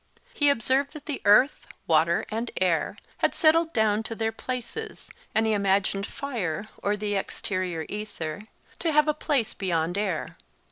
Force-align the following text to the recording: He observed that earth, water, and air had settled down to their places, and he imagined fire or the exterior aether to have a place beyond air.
He 0.33 0.49
observed 0.49 0.93
that 0.95 1.21
earth, 1.25 1.67
water, 1.85 2.25
and 2.31 2.49
air 2.59 2.97
had 3.19 3.35
settled 3.35 3.71
down 3.71 4.01
to 4.01 4.15
their 4.15 4.31
places, 4.31 5.11
and 5.35 5.45
he 5.45 5.53
imagined 5.53 6.07
fire 6.07 6.65
or 6.81 6.97
the 6.97 7.13
exterior 7.13 7.85
aether 7.87 8.47
to 8.79 8.91
have 8.91 9.07
a 9.07 9.13
place 9.13 9.53
beyond 9.53 9.99
air. 9.99 10.37